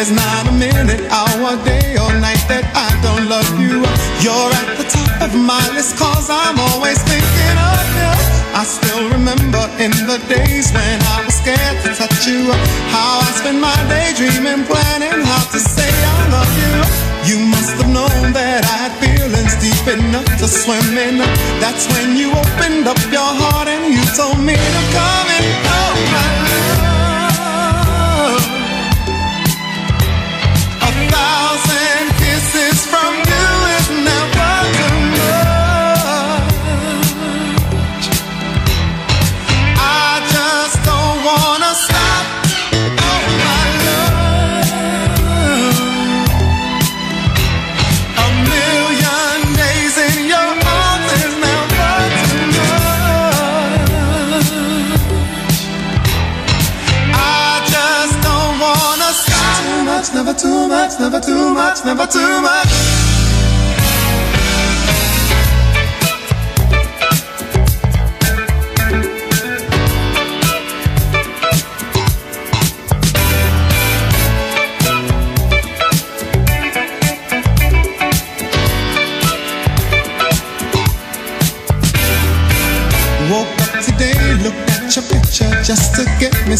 there's 0.00 0.12
not 0.12 0.29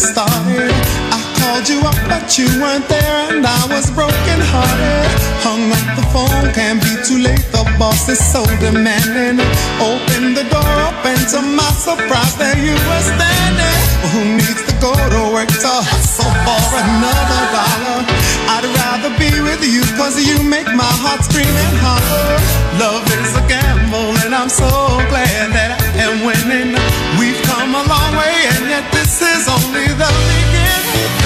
started. 0.01 0.73
I 1.13 1.21
called 1.37 1.69
you 1.69 1.77
up, 1.85 1.97
but 2.09 2.25
you 2.37 2.49
weren't 2.57 2.87
there, 2.89 3.17
and 3.29 3.45
I 3.45 3.61
was 3.69 3.93
broken 3.93 4.39
hearted. 4.49 5.05
Hung 5.45 5.69
up 5.69 5.87
the 5.93 6.05
phone, 6.09 6.49
can't 6.57 6.81
be 6.81 6.93
too 7.05 7.21
late. 7.21 7.45
The 7.53 7.61
boss 7.77 8.09
is 8.09 8.17
so 8.17 8.41
demanding. 8.57 9.37
Open 9.77 10.33
the 10.33 10.45
door 10.49 10.75
up, 10.89 10.97
and 11.05 11.21
to 11.33 11.39
my 11.45 11.69
surprise, 11.77 12.33
there 12.41 12.57
you 12.57 12.73
were 12.73 13.05
standing. 13.05 13.77
Who 14.09 14.21
needs 14.41 14.65
to 14.65 14.73
go 14.81 14.91
to 14.93 15.21
work 15.29 15.53
to 15.53 15.73
hustle 15.85 16.33
for 16.45 16.65
another 16.81 17.41
dollar? 17.53 18.01
I'd 18.57 18.65
rather 18.81 19.13
be 19.21 19.31
with 19.45 19.61
you, 19.61 19.85
cause 20.01 20.17
you 20.17 20.41
make 20.41 20.67
my 20.73 20.93
heart 21.05 21.21
scream 21.21 21.45
and 21.45 21.77
holler. 21.77 22.41
Love 22.81 23.05
is 23.05 23.37
a 23.37 23.43
gamble 23.45 23.80
thankful 23.91 24.25
and 24.25 24.33
I'm 24.33 24.49
so 24.49 24.67
glad 25.09 25.51
that 25.51 25.75
I 25.79 25.87
am 26.07 26.23
winning. 26.25 26.75
We've 27.19 27.41
come 27.43 27.75
a 27.75 27.83
long 27.83 28.15
way, 28.15 28.47
and 28.55 28.69
yet 28.69 28.91
this 28.91 29.21
is 29.21 29.47
only 29.47 29.87
the 29.87 30.07
beginning. 30.07 31.20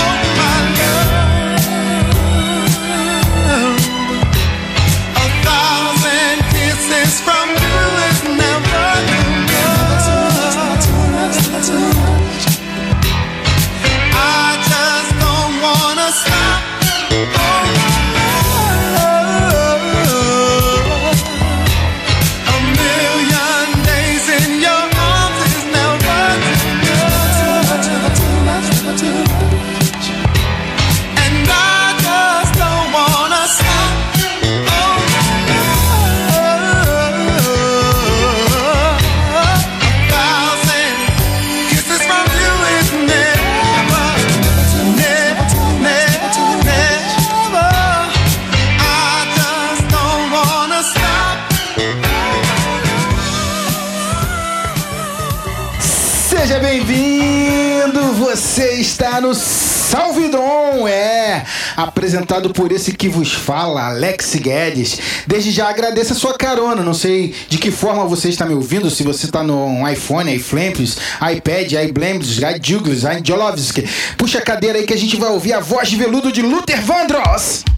Apresentado 61.75 62.51
por 62.51 62.71
esse 62.71 62.93
que 62.93 63.09
vos 63.09 63.33
fala, 63.33 63.87
Alex 63.87 64.35
Guedes. 64.35 64.99
Desde 65.27 65.51
já 65.51 65.69
agradeço 65.69 66.13
a 66.13 66.15
sua 66.15 66.33
carona. 66.33 66.83
Não 66.83 66.93
sei 66.93 67.33
de 67.49 67.57
que 67.57 67.71
forma 67.71 68.05
você 68.05 68.29
está 68.29 68.45
me 68.45 68.53
ouvindo, 68.53 68.89
se 68.89 69.03
você 69.03 69.25
está 69.25 69.43
no 69.43 69.87
iPhone, 69.89 70.33
iFlames, 70.33 70.97
iPad, 71.35 71.71
iBlems, 71.71 72.37
iDouglas, 72.37 73.03
iJolovski. 73.03 73.87
Puxa 74.17 74.39
a 74.39 74.41
cadeira 74.41 74.79
aí 74.79 74.85
que 74.85 74.93
a 74.93 74.97
gente 74.97 75.17
vai 75.17 75.29
ouvir 75.29 75.53
a 75.53 75.59
voz 75.59 75.89
de 75.89 75.95
veludo 75.95 76.31
de 76.31 76.41
Luther 76.41 76.81
Vandross. 76.81 77.74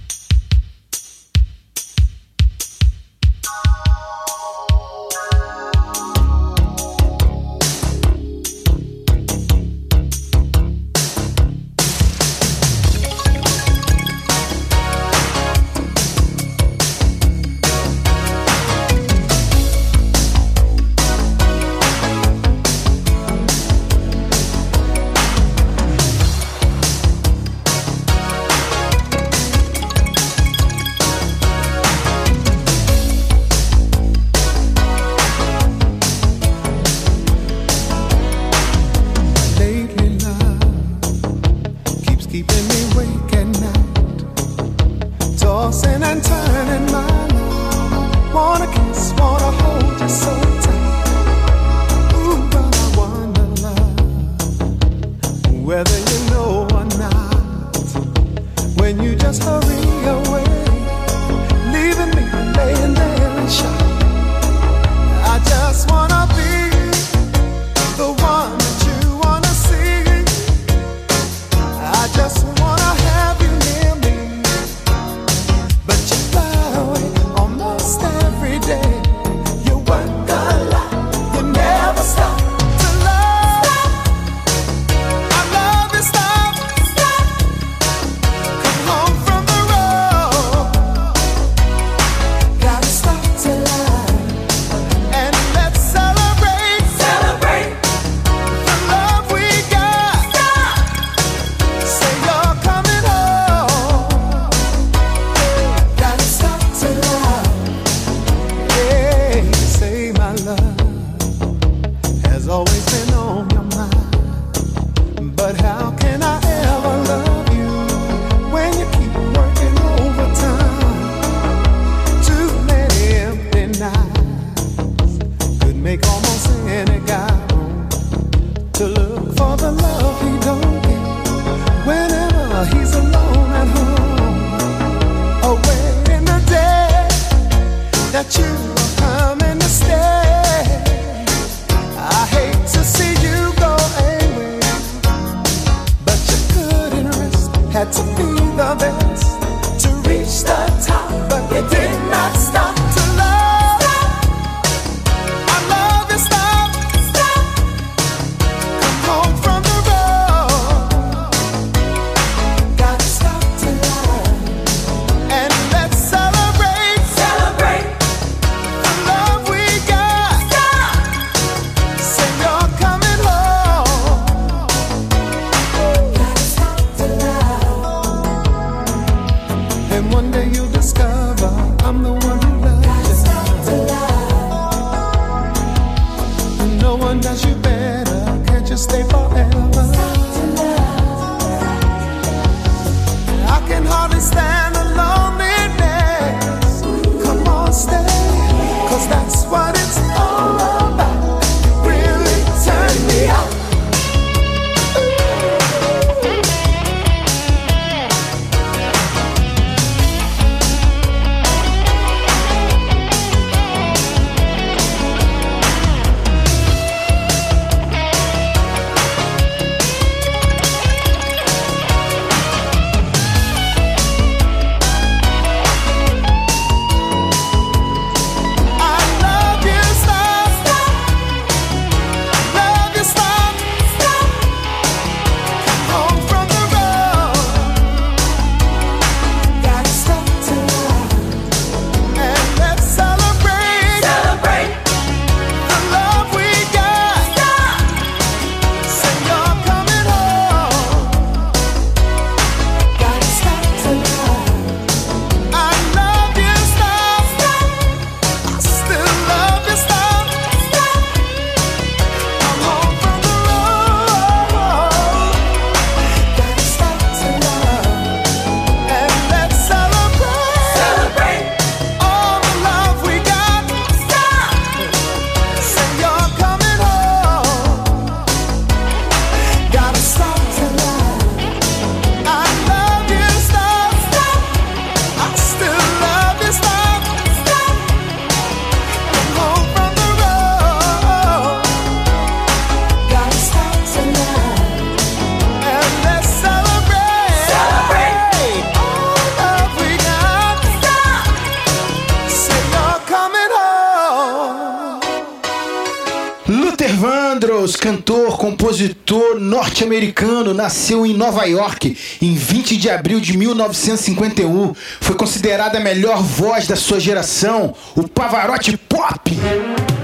Nova 311.27 311.43
York 311.43 311.97
em 312.21 312.35
20 312.35 312.77
de 312.77 312.89
abril 312.89 313.19
de 313.19 313.37
1951. 313.37 314.73
Foi 315.01 315.15
considerada 315.15 315.77
a 315.77 315.81
melhor 315.81 316.23
voz 316.23 316.67
da 316.67 316.77
sua 316.77 317.01
geração, 317.01 317.75
o 317.95 318.07
Pavarotti 318.07 318.77
Pop. 318.77 319.31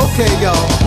Okay, 0.00 0.42
y'all. 0.42 0.79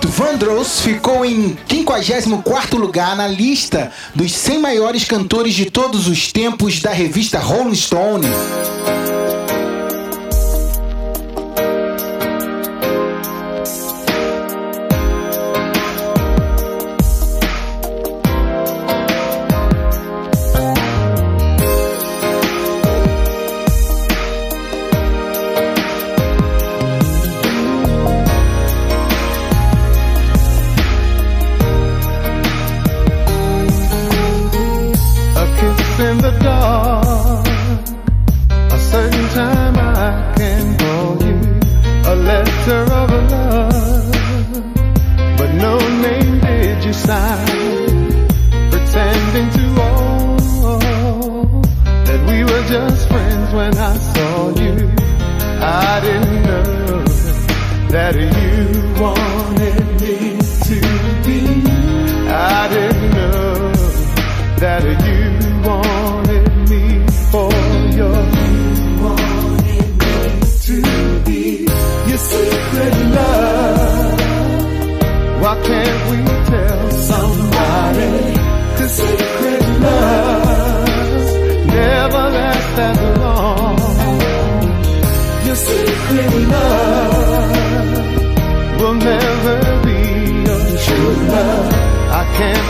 Van 0.00 0.32
Vandross 0.32 0.80
ficou 0.80 1.24
em 1.24 1.56
54º 1.68 2.78
lugar 2.78 3.14
na 3.16 3.26
lista 3.26 3.92
dos 4.14 4.32
100 4.32 4.58
maiores 4.58 5.04
cantores 5.04 5.54
de 5.54 5.70
todos 5.70 6.08
os 6.08 6.32
tempos 6.32 6.80
da 6.80 6.90
revista 6.90 7.38
Rolling 7.38 7.74
Stone. 7.74 8.26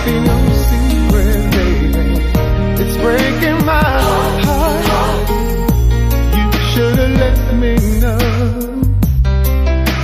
Be 0.04 0.18
no 0.18 0.38
secret, 0.68 1.42
baby. 1.52 2.04
It's 2.82 2.96
breaking 2.96 3.64
my 3.64 3.90
heart. 4.46 5.28
You 6.36 6.48
should 6.70 6.96
have 7.02 7.14
let 7.24 7.38
me 7.62 7.74
know 8.00 8.18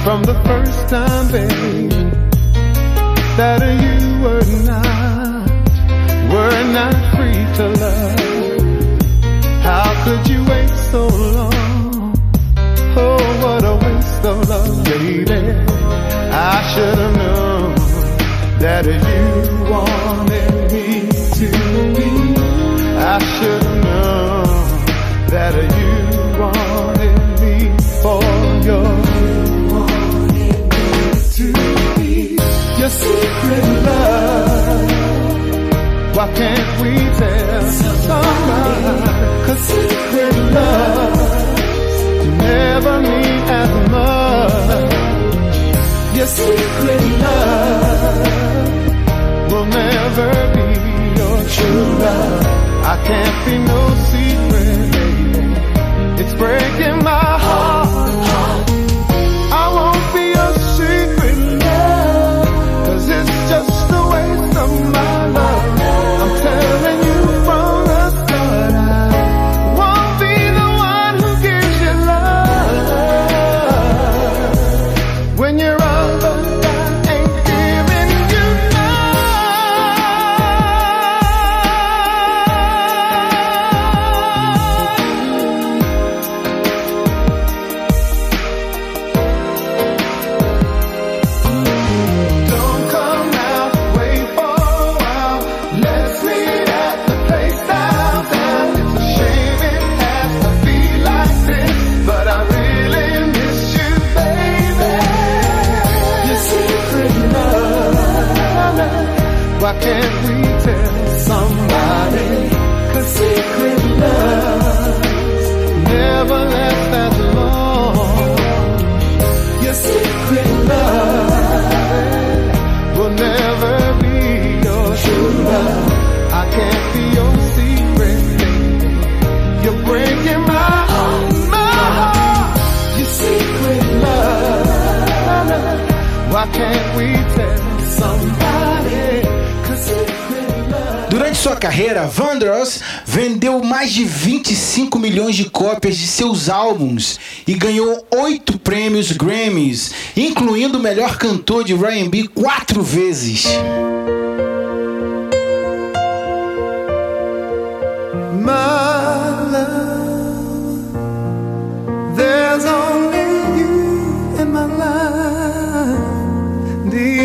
from 0.05 0.23
the 0.23 0.37
first 0.47 0.88
time, 0.88 1.26
baby, 1.33 1.88
that 3.38 3.61
you 3.85 3.99
were 4.22 4.49
not, 4.70 5.51
were 6.33 6.64
not 6.79 6.94
free 7.14 7.42
to 7.59 7.64
love. 7.85 8.18
How 9.62 9.88
could 10.05 10.29
you 10.29 10.40
wait 10.44 10.70
so 10.92 11.03
long? 11.09 12.14
Oh, 12.96 13.20
what 13.42 13.64
a 13.64 13.75
waste 13.85 14.25
of 14.25 14.49
love, 14.49 14.85
baby. 14.85 15.40
I 16.31 16.72
should 16.72 16.99
have 16.99 17.16
known 17.16 17.47
that 18.83 18.87
you 18.87 19.27
wanted 19.71 20.53
me 20.73 20.87
to 21.38 21.49
be. 21.97 22.11
I 22.97 23.19
should 23.19 23.62
have 23.62 23.79
known 23.85 24.47
that 25.33 25.55
you 25.79 25.95
wanted 26.38 27.17
me 27.41 27.55
for 28.03 28.23
your 28.69 28.91
to 31.35 31.47
be 31.97 32.12
your 32.79 32.91
secret 32.91 33.67
love. 33.88 34.87
Why 36.17 36.27
can't 36.35 36.71
we 36.83 36.93
tell 37.21 37.62
somebody? 37.83 38.87
Cause 39.47 39.62
secret 39.71 40.37
love 40.55 41.19
never 42.38 42.95
mean 43.01 43.43
as 43.61 43.71
much. 43.91 44.97
Your 46.18 46.26
secret 46.26 47.00
love 47.20 48.26
will 49.52 49.66
never 49.66 50.31
be 50.57 50.66
your 51.16 51.38
true 51.46 51.90
love. 52.02 52.44
I 52.92 52.96
can't 53.07 53.38
be 53.46 53.54
no 53.59 53.81
secret, 54.11 54.90
baby. 54.90 55.44
It's 56.20 56.35
breaking 56.35 56.97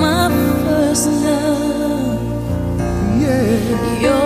My 0.00 0.28
first 0.64 1.06
love 1.24 2.22
yeah. 3.20 4.00
Your 4.00 4.23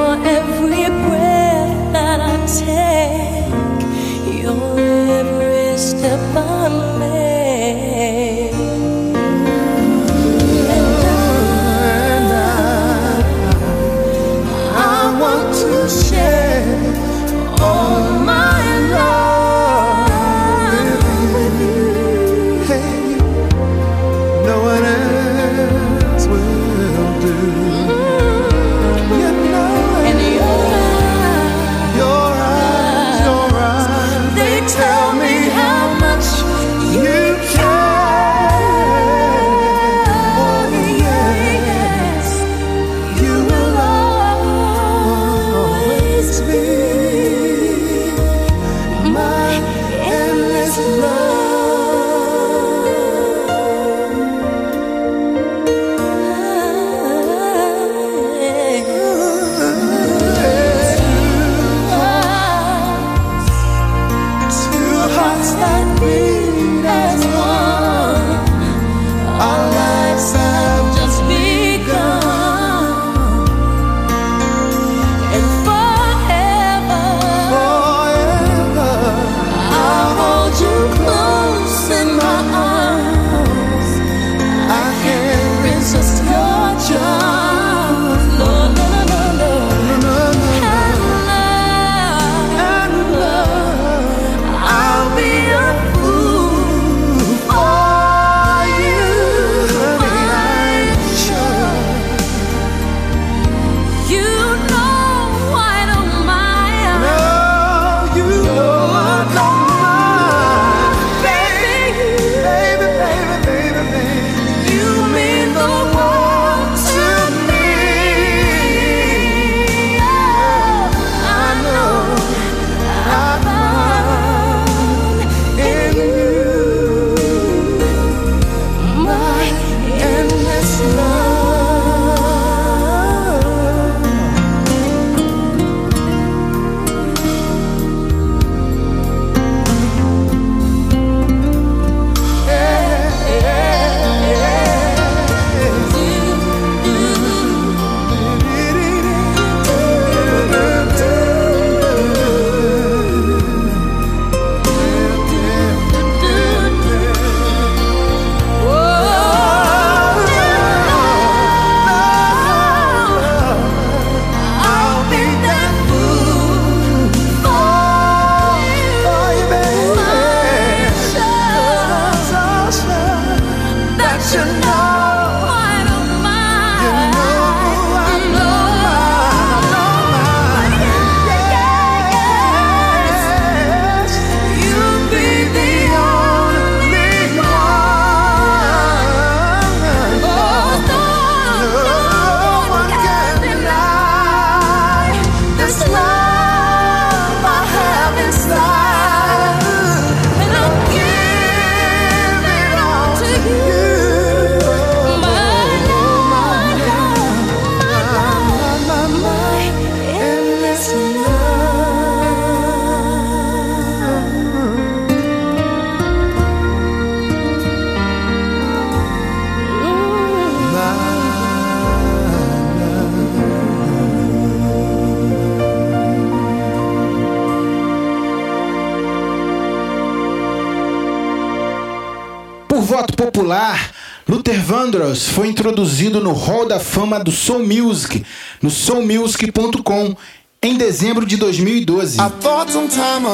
Luther 234.48 234.62
Vandross 234.62 235.28
foi 235.28 235.48
introduzido 235.48 236.22
no 236.22 236.32
Hall 236.32 236.66
da 236.66 236.80
Fama 236.80 237.22
do 237.22 237.30
Soul 237.30 237.66
Music, 237.66 238.24
no 238.62 238.70
soulmusic.com, 238.70 240.16
em 240.62 240.74
dezembro 240.74 241.26
de 241.26 241.37
2012. 241.37 242.16
I 242.18 242.30
thought 242.40 242.72
some 242.72 242.88
time 242.88 243.26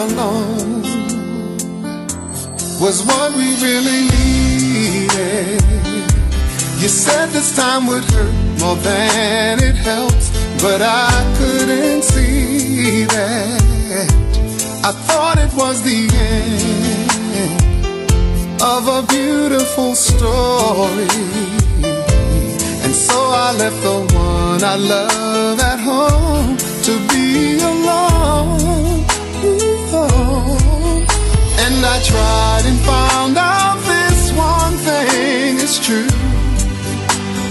would 7.86 8.04
hurt 8.12 8.34
more 8.58 8.76
than 8.82 9.60
it 9.62 9.76
but 10.60 10.82
I 10.82 11.10
couldn't 11.38 12.02
see. 12.02 13.06
I 14.82 14.92
thought 15.06 15.38
it 15.38 15.54
was 15.54 15.80
the 15.82 16.08
end 16.12 16.83
of 18.64 18.88
a 18.88 19.02
beautiful 19.06 19.94
story. 19.94 21.06
And 22.84 22.94
so 22.94 23.18
I 23.46 23.52
left 23.58 23.80
the 23.82 23.98
one 24.16 24.64
I 24.64 24.76
love 24.76 25.60
at 25.60 25.78
home 25.78 26.56
to 26.86 26.92
be 27.12 27.60
alone. 27.60 29.04
And 31.64 31.76
I 31.94 31.96
tried 32.10 32.64
and 32.70 32.78
found 32.92 33.36
out 33.36 33.78
this 33.92 34.32
one 34.32 34.74
thing 34.88 35.58
is 35.66 35.78
true 35.78 36.14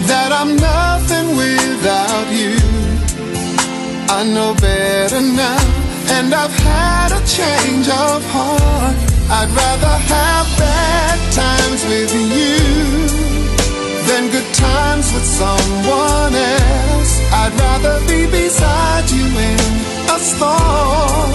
that 0.10 0.30
I'm 0.40 0.56
nothing 0.58 1.38
without 1.38 2.28
you. 2.42 2.58
I 4.18 4.24
know 4.34 4.56
better 4.56 5.22
now, 5.22 5.62
and 6.16 6.34
I've 6.34 6.58
had 6.70 7.10
a 7.12 7.22
change 7.38 7.88
of 7.88 8.26
heart. 8.34 8.96
I'd 9.30 9.50
rather 9.62 9.96
have 10.12 10.48
bad 10.58 10.83
times 11.34 11.84
with 11.86 12.14
you 12.14 12.62
than 14.06 14.30
good 14.30 14.54
times 14.54 15.12
with 15.14 15.26
someone 15.26 16.34
else. 16.36 17.12
I'd 17.34 17.54
rather 17.58 17.98
be 18.06 18.28
beside 18.30 19.10
you 19.10 19.26
in 19.26 19.60
a 20.14 20.20
storm 20.20 21.30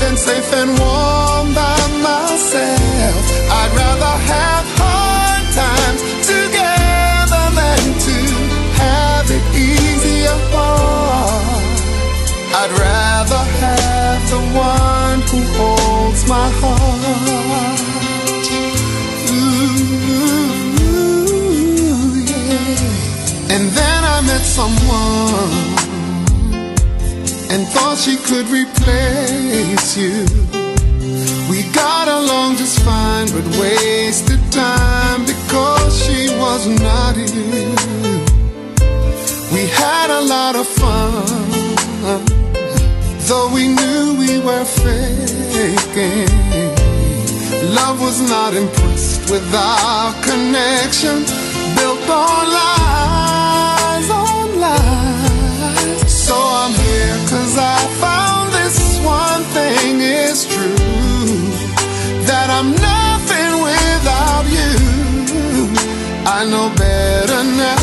than 0.00 0.16
safe 0.16 0.50
and 0.54 0.70
warm 0.80 1.52
by 1.52 1.80
myself. 2.00 3.22
I'd 3.60 3.72
rather 3.76 4.14
have 4.32 4.66
hard 4.80 5.44
times 5.52 6.00
together 6.32 7.44
than 7.60 7.82
to 8.08 8.18
have 8.80 9.26
it 9.36 9.44
easy 9.52 10.24
apart. 10.32 11.76
I'd 12.56 12.72
rather 12.72 13.42
have 13.60 14.20
the 14.32 14.42
one 14.56 15.20
who 15.28 15.40
holds 15.58 16.26
my 16.26 16.48
heart. 16.60 17.91
Met 24.26 24.42
someone 24.42 25.82
and 27.52 27.66
thought 27.68 27.98
she 27.98 28.16
could 28.16 28.46
replace 28.48 29.96
you. 29.96 30.24
We 31.50 31.64
got 31.72 32.08
along 32.08 32.56
just 32.56 32.80
fine, 32.80 33.26
but 33.34 33.44
wasted 33.60 34.40
time 34.50 35.24
because 35.26 35.92
she 36.04 36.28
was 36.38 36.66
not 36.66 37.16
you. 37.16 37.74
We 39.52 39.66
had 39.68 40.08
a 40.10 40.22
lot 40.34 40.56
of 40.56 40.66
fun, 40.66 42.24
though 43.28 43.50
we 43.52 43.68
knew 43.68 44.14
we 44.18 44.38
were 44.38 44.64
faking. 44.64 46.28
Love 47.74 48.00
was 48.00 48.20
not 48.28 48.54
impressed 48.54 49.30
with 49.30 49.46
our 49.54 50.14
connection, 50.22 51.24
built 51.76 52.08
on 52.08 52.46
lies, 52.58 53.31
cause 57.52 57.58
I 57.58 57.86
found 58.00 58.52
this 58.52 58.98
one 59.04 59.42
thing 59.52 60.00
is 60.00 60.46
true 60.46 60.76
that 62.28 62.48
I'm 62.48 62.70
nothing 62.72 63.52
without 63.68 64.44
you. 64.56 64.72
I 66.24 66.46
know 66.48 66.72
better 66.76 67.42
now, 67.44 67.82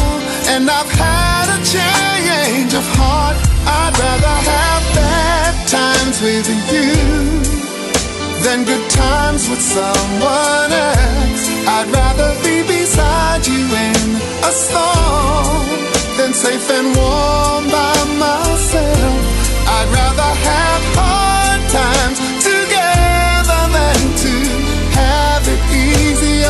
and 0.54 0.70
I've 0.70 0.90
had 0.90 1.48
a 1.54 1.60
change 1.76 2.74
of 2.74 2.86
heart. 2.98 3.38
I'd 3.66 3.94
rather 4.06 4.38
have 4.52 4.84
bad 4.96 5.54
times 5.68 6.18
with 6.22 6.48
you 6.74 6.96
than 8.44 8.66
good 8.66 8.90
times 8.90 9.50
with 9.50 9.62
someone 9.62 10.72
else. 10.72 11.44
I'd 11.76 11.90
rather 11.94 12.32
be 12.42 12.64
beside 12.64 13.46
you 13.46 13.64
in 13.88 14.06
a 14.50 14.52
storm 14.52 15.68
than 16.18 16.34
safe 16.34 16.70
and 16.72 16.88
warm 16.98 17.70
by 17.70 17.98
myself. 18.18 19.49
I'd 19.80 19.88
rather 19.94 20.32
have 20.50 20.84
hard 21.00 21.62
times 21.72 22.20
together 22.44 23.62
than 23.78 24.00
to 24.24 24.34
have 25.00 25.44
it 25.48 25.62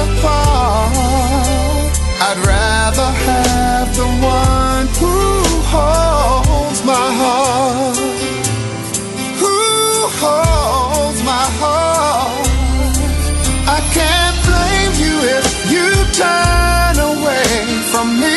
apart. 0.04 1.94
I'd 2.28 2.40
rather 2.56 3.10
have 3.30 3.88
the 3.96 4.10
one 4.42 4.88
who 4.98 5.18
holds 5.74 6.84
my 6.84 7.08
heart 7.22 7.98
who 9.42 9.58
holds 10.22 11.22
my 11.24 11.46
heart. 11.62 12.48
I 13.78 13.80
can't 13.98 14.38
blame 14.50 14.94
you 15.06 15.16
if 15.38 15.46
you 15.74 15.88
turn 16.18 16.96
away 17.14 17.48
from 17.92 18.08
me 18.20 18.29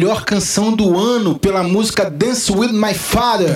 melhor 0.00 0.24
canção 0.24 0.72
do 0.72 0.98
ano 0.98 1.38
pela 1.38 1.62
música 1.62 2.10
Dance 2.10 2.50
With 2.50 2.72
My 2.72 2.94
Father. 2.94 3.54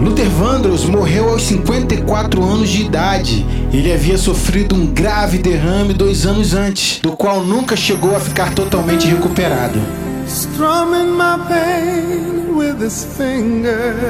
Luther 0.00 0.28
Vandross 0.28 0.84
morreu 0.84 1.28
aos 1.28 1.42
54 1.42 2.42
anos 2.42 2.68
de 2.68 2.82
idade. 2.82 3.44
Ele 3.72 3.92
havia 3.92 4.16
sofrido 4.16 4.76
um 4.76 4.86
grave 4.86 5.38
derrame 5.38 5.92
dois 5.92 6.24
anos 6.24 6.54
antes, 6.54 7.00
do 7.00 7.16
qual 7.16 7.42
nunca 7.42 7.74
chegou 7.76 8.14
a 8.14 8.20
ficar 8.20 8.54
totalmente 8.54 9.08
recuperado. 9.08 9.80
Strumming 10.28 11.10
my 11.16 11.38
pain 11.48 12.54
with 12.54 12.80
his 12.80 13.04
fingers, 13.16 14.04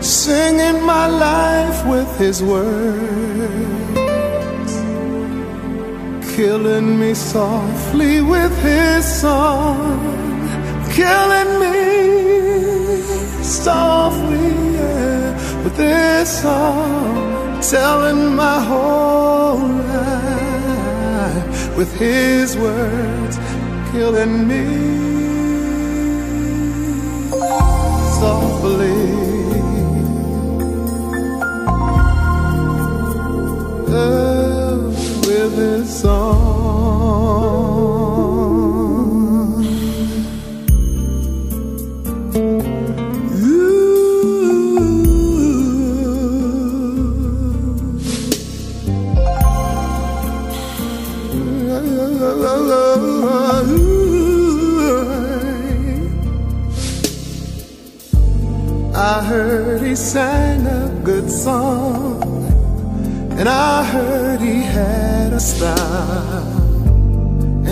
singing 0.00 0.80
my 0.82 1.08
life 1.08 1.84
with 1.88 2.08
his 2.20 2.40
words, 2.42 2.70
killing 6.36 6.98
me 6.98 7.14
softly 7.14 8.20
with 8.20 8.52
his 8.62 9.04
song, 9.04 9.98
killing 10.94 11.58
me. 11.58 11.76
Softly 13.46 14.48
yeah, 14.74 15.62
with 15.62 15.76
his 15.76 16.28
song, 16.28 17.60
telling 17.60 18.34
my 18.34 18.60
whole 18.60 19.58
life 19.58 21.76
with 21.76 21.94
his 21.96 22.56
words 22.56 23.36
killing 23.92 24.48
me 24.48 24.64
softly. 28.20 29.26
Oh, 33.88 34.88
with 35.26 35.56
his 35.56 36.00
song. 36.00 38.05
I 59.06 59.22
heard 59.22 59.82
he 59.82 59.94
sang 59.94 60.66
a 60.66 60.88
good 61.04 61.30
song, 61.30 62.20
and 63.38 63.48
I 63.48 63.84
heard 63.84 64.40
he 64.40 64.62
had 64.62 65.32
a 65.32 65.38
style. 65.38 66.42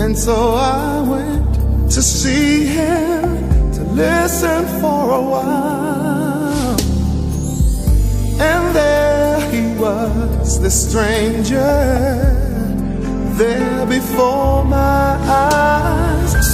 And 0.01 0.17
so 0.17 0.53
I 0.53 1.01
went 1.01 1.91
to 1.91 2.01
see 2.01 2.67
him 2.67 3.73
to 3.73 3.83
listen 3.83 4.65
for 4.79 5.11
a 5.11 5.23
while. 5.33 6.79
And 8.39 8.73
there 8.73 9.41
he 9.51 9.77
was, 9.77 10.61
the 10.61 10.71
stranger, 10.71 11.75
there 13.35 13.85
before 13.85 14.63
my 14.63 15.17
eyes, 15.27 16.44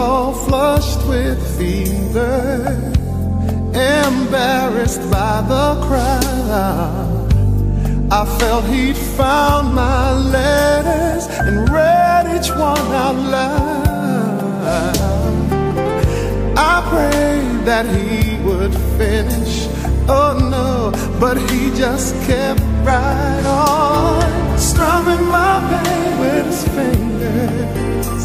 All 0.00 0.32
flushed 0.32 1.06
with 1.06 1.38
fever, 1.58 2.64
embarrassed 3.74 5.02
by 5.10 5.42
the 5.52 5.66
crowd. 5.86 7.28
I 8.10 8.24
felt 8.38 8.64
he'd 8.64 8.96
found 8.96 9.74
my 9.74 10.12
letters 10.36 11.26
and 11.46 11.68
read 11.68 12.24
each 12.36 12.50
one 12.50 12.86
out 13.04 13.18
loud. 13.36 13.80
I 16.56 16.74
prayed 16.90 17.66
that 17.66 17.86
he 17.96 18.42
would 18.46 18.74
finish. 18.98 19.68
Oh 20.08 20.32
no, 20.56 20.90
but 21.20 21.36
he 21.50 21.70
just 21.76 22.14
kept 22.26 22.60
right 22.84 23.44
on, 23.46 24.58
strumming 24.58 25.24
my 25.28 25.54
pain 25.70 26.18
with 26.22 26.46
his 26.46 26.64
fingers, 26.76 28.24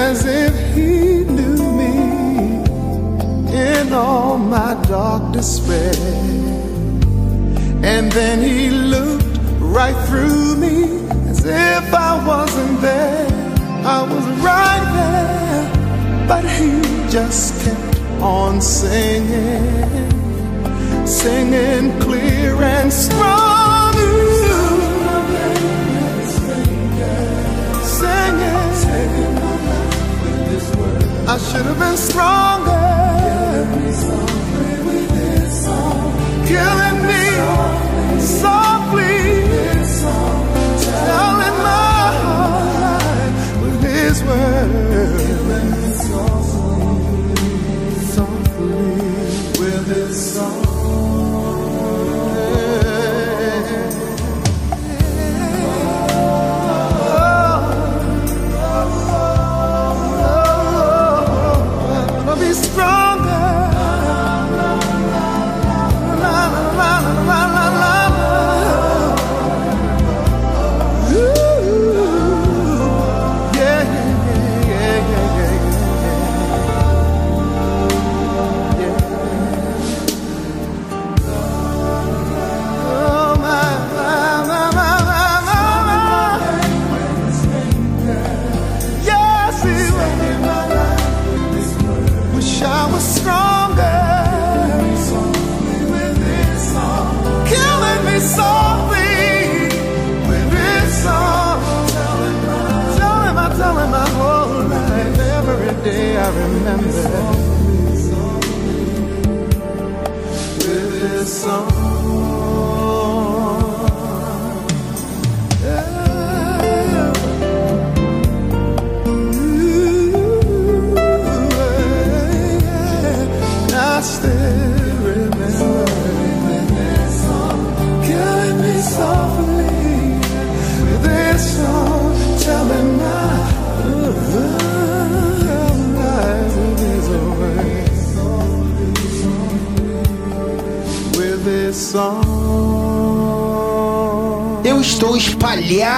dark 4.91 5.31
despair. 5.31 5.93
And 7.81 8.11
then 8.11 8.41
he 8.41 8.69
looked 8.69 9.23
right 9.61 9.95
through 10.07 10.57
me 10.57 10.83
as 11.29 11.45
if 11.45 11.93
I 11.93 12.11
wasn't 12.27 12.81
there. 12.81 13.27
I 13.85 14.01
was 14.03 14.25
right 14.49 14.85
there, 14.99 16.27
but 16.27 16.43
he 16.57 16.71
just 17.09 17.63
kept 17.63 17.99
on 18.21 18.59
singing 18.59 20.11
singing 21.07 21.97
clear 22.01 22.61
and 22.61 22.91
strong. 22.91 23.93
Singing, 27.97 28.61
I 31.33 31.37
should 31.37 31.65
have 31.65 31.79
been 31.79 31.97
stronger. 31.97 32.81
Killing 36.51 36.99
me 37.07 38.19
softly, 38.19 39.15
my 41.37 41.49
life 41.63 43.61
with 43.61 43.81
His 43.83 44.21
word. 44.25 45.90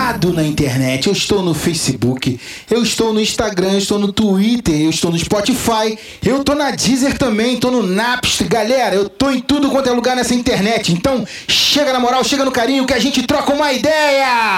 ligado 0.03 0.33
na 0.33 0.43
internet. 0.43 1.07
Eu 1.07 1.13
estou 1.13 1.41
no 1.41 1.53
Facebook, 1.53 2.37
eu 2.69 2.83
estou 2.83 3.13
no 3.13 3.21
Instagram, 3.21 3.71
eu 3.71 3.77
estou 3.77 3.97
no 3.97 4.11
Twitter, 4.11 4.81
eu 4.81 4.89
estou 4.89 5.09
no 5.09 5.17
Spotify, 5.17 5.97
eu 6.23 6.41
estou 6.41 6.55
na 6.55 6.71
Deezer 6.71 7.17
também, 7.17 7.55
estou 7.55 7.71
no 7.71 7.83
Napster. 7.83 8.47
Galera, 8.47 8.95
eu 8.95 9.07
estou 9.07 9.31
em 9.31 9.39
tudo 9.39 9.69
quanto 9.69 9.87
é 9.87 9.93
lugar 9.93 10.15
nessa 10.15 10.33
internet. 10.33 10.91
Então, 10.91 11.25
chega 11.47 11.93
na 11.93 11.99
moral, 11.99 12.23
chega 12.23 12.43
no 12.43 12.51
carinho 12.51 12.85
que 12.85 12.93
a 12.93 12.99
gente 12.99 13.23
troca 13.23 13.53
uma 13.53 13.71
ideia! 13.71 14.57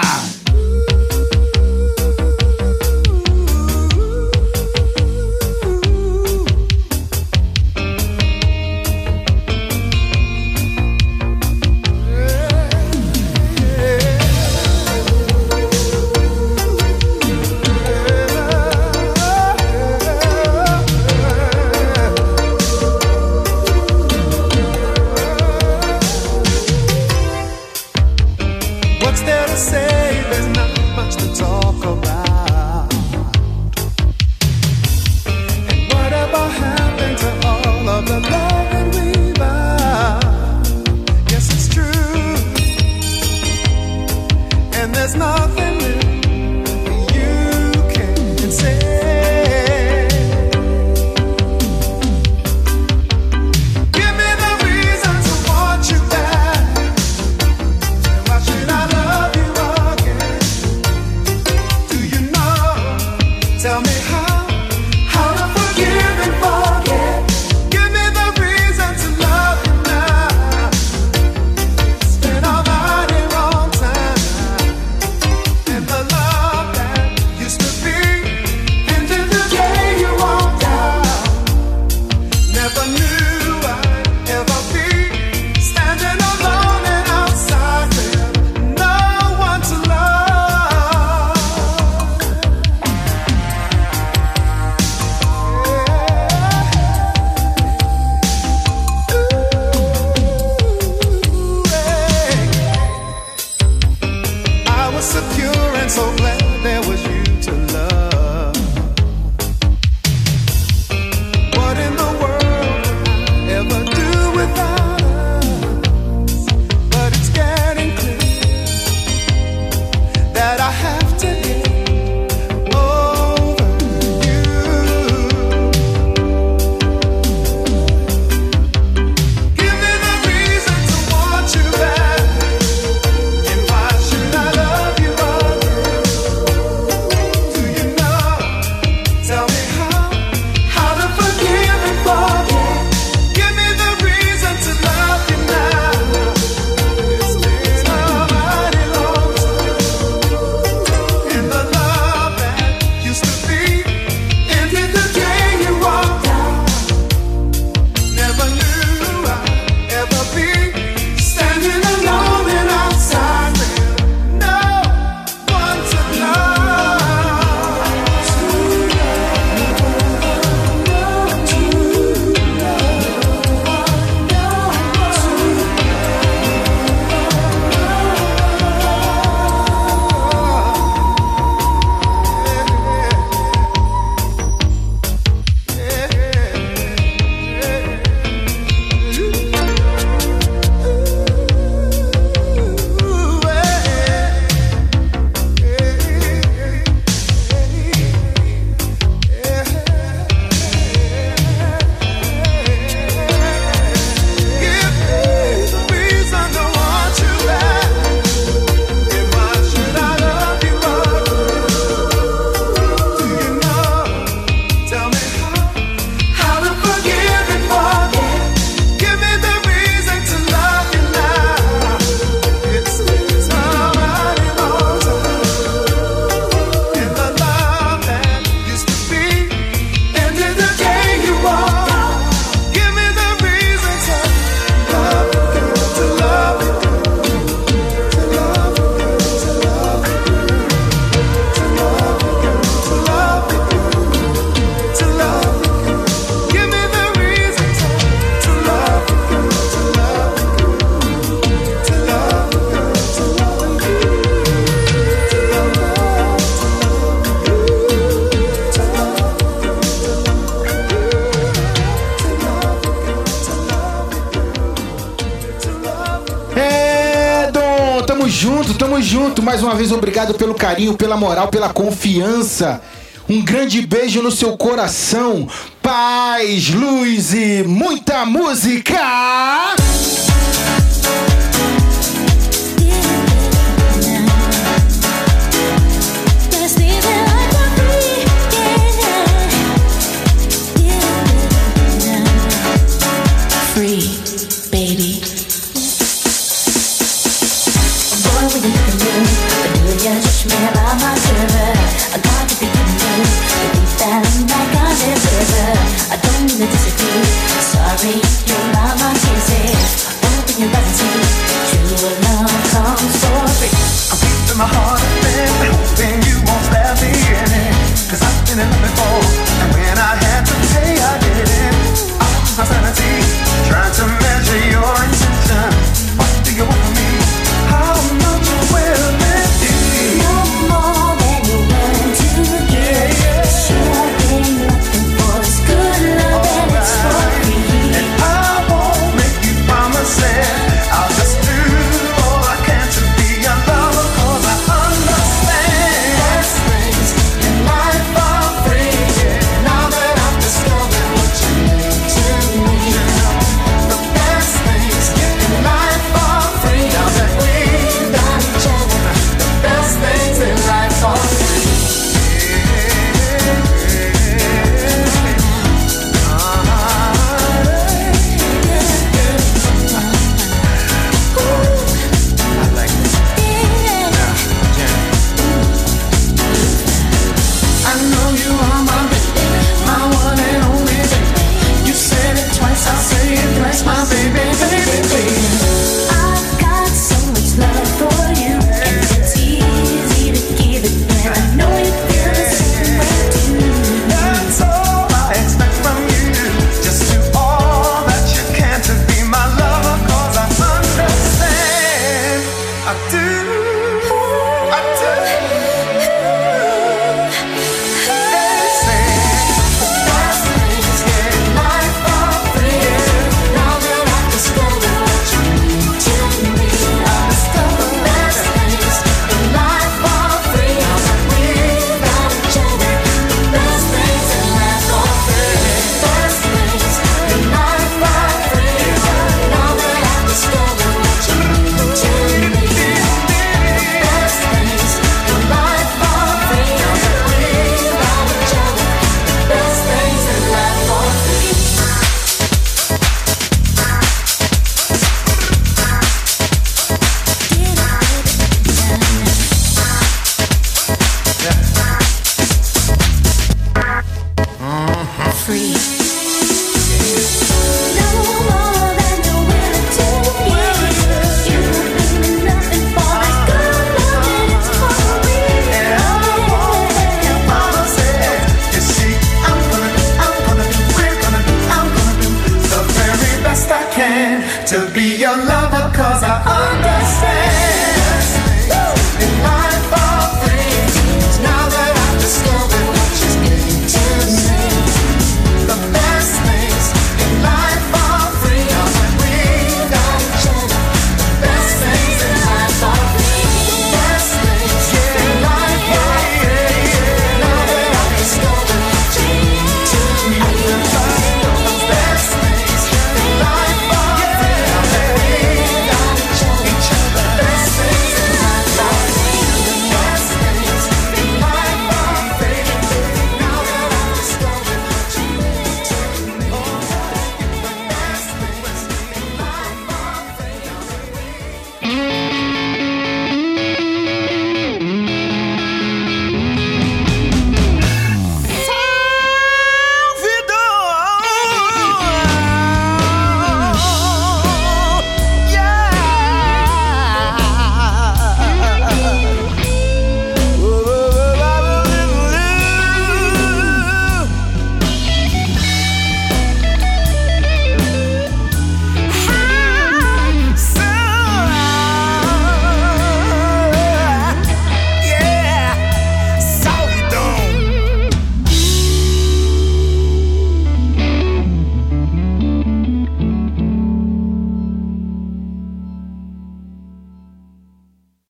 vez 269.76 269.92
obrigado 269.92 270.34
pelo 270.34 270.54
carinho, 270.54 270.96
pela 270.96 271.16
moral, 271.16 271.48
pela 271.48 271.68
confiança. 271.68 272.80
Um 273.28 273.42
grande 273.44 273.82
beijo 273.82 274.22
no 274.22 274.30
seu 274.30 274.56
coração. 274.56 275.48
Paz, 275.82 276.70
luz 276.70 277.34
e 277.34 277.62
muita 277.64 278.24
música! 278.24 278.98